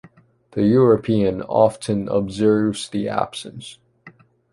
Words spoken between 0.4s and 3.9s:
The European often observes the absence.